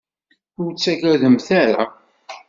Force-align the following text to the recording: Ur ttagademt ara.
Ur 0.61 0.69
ttagademt 0.73 1.47
ara. 1.61 1.85